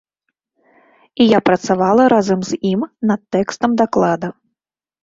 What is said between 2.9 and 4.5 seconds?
над тэкстам даклада.